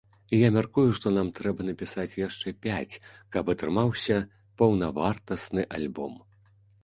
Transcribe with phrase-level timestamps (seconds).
[0.37, 2.99] Я мяркую, што нам трэба напісаць яшчэ пяць,
[3.37, 4.17] каб атрымаўся
[4.61, 6.13] паўнавартасны альбом.